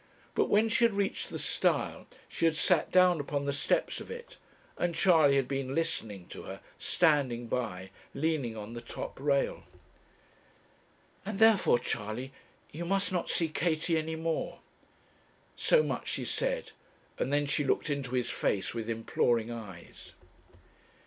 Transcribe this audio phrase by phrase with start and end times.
[0.33, 4.09] But when she had reached the stile, she had sat down upon the steps of
[4.09, 4.37] it,
[4.75, 9.61] and Charley had been listening to her, standing by, leaning on the top rail.
[11.23, 12.31] 'And therefore, Charley,
[12.71, 14.57] you must not see Katie any more.'
[15.55, 16.71] So much she said,
[17.19, 20.13] and then she looked into his face with imploring eyes.